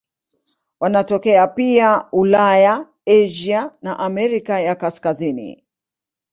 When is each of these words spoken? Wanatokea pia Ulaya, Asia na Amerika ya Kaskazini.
Wanatokea 0.79 1.47
pia 1.47 2.07
Ulaya, 2.11 2.87
Asia 3.05 3.71
na 3.81 3.99
Amerika 3.99 4.59
ya 4.59 4.75
Kaskazini. 4.75 5.63